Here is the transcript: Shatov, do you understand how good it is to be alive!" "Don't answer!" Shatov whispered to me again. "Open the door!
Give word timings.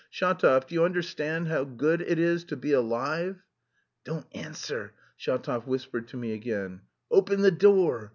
Shatov, 0.11 0.65
do 0.65 0.73
you 0.73 0.83
understand 0.83 1.47
how 1.47 1.63
good 1.63 2.01
it 2.01 2.17
is 2.17 2.43
to 2.45 2.55
be 2.57 2.71
alive!" 2.71 3.45
"Don't 4.03 4.25
answer!" 4.33 4.93
Shatov 5.15 5.67
whispered 5.67 6.07
to 6.07 6.17
me 6.17 6.33
again. 6.33 6.81
"Open 7.11 7.43
the 7.43 7.51
door! 7.51 8.09